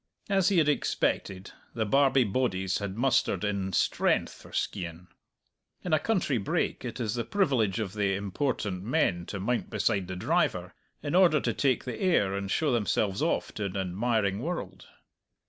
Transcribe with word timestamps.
As 0.31 0.49
he 0.49 0.57
had 0.57 0.67
expected, 0.67 1.51
the 1.75 1.85
Barbie 1.85 2.23
bodies 2.23 2.79
had 2.79 2.97
mustered 2.97 3.43
in 3.43 3.71
strength 3.71 4.33
for 4.33 4.51
Skeighan. 4.51 5.09
In 5.83 5.93
a 5.93 5.99
country 5.99 6.39
brake 6.39 6.83
it 6.83 6.99
is 6.99 7.13
the 7.13 7.23
privilege 7.23 7.79
of 7.79 7.93
the 7.93 8.15
important 8.15 8.81
men 8.83 9.27
to 9.27 9.39
mount 9.39 9.69
beside 9.69 10.07
the 10.07 10.15
driver, 10.15 10.73
in 11.03 11.13
order 11.13 11.39
to 11.41 11.53
take 11.53 11.83
the 11.83 12.01
air 12.01 12.33
and 12.33 12.49
show 12.49 12.71
themselves 12.71 13.21
off 13.21 13.51
to 13.53 13.65
an 13.65 13.77
admiring 13.77 14.39
world. 14.41 14.87